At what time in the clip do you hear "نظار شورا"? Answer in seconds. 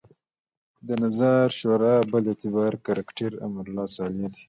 1.03-1.95